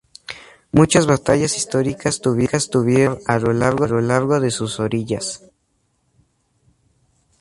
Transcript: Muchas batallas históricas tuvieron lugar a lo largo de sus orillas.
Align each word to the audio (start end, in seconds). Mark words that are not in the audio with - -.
Muchas 0.71 1.05
batallas 1.05 1.55
históricas 1.57 2.21
tuvieron 2.21 3.19
lugar 3.19 3.21
a 3.27 3.85
lo 3.91 4.01
largo 4.01 4.39
de 4.39 4.49
sus 4.49 4.79
orillas. 4.79 5.43